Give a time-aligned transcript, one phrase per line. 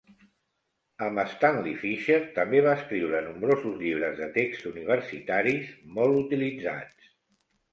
[1.07, 7.15] Amb Stanley Fischer també va escriure nombrosos llibres de text universitaris molt utilitzats.